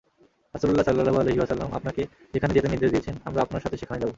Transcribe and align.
রাসূলুল্লাহ 0.53 0.85
সাল্লাল্লাহু 0.87 1.19
আলাইহি 1.21 1.39
ওয়াসাল্লাম 1.39 1.69
আপনাকে 1.79 2.01
যেখানে 2.33 2.51
যেতে 2.57 2.69
নির্দেশ 2.73 2.89
দিয়েছেন 2.93 3.15
আমরা 3.27 3.41
আপনার 3.45 3.61
সাথে 3.65 3.75
সেখানে 3.81 3.99
যাব। 4.01 4.09